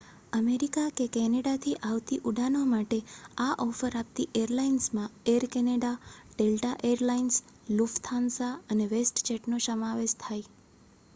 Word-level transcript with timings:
America 0.33 0.91
કે 0.91 1.05
કેનેડાથી 1.15 1.73
આવતી 1.87 2.17
ઉડાનો 2.29 2.61
માટે 2.69 2.97
આ 3.39 3.49
ઓફર 3.65 3.97
આપતી 3.99 4.25
એરલાઇન્સમાં 4.41 5.11
Air 5.29 5.45
Canada 5.51 5.93
Delta 6.31 6.73
Air 6.89 7.03
Lines 7.07 7.37
Lufthansa 7.73 8.51
અને 8.69 8.89
વેસ્ટજેટનો 8.91 9.61
સમાવેશ 9.63 10.17
થાય 10.19 10.49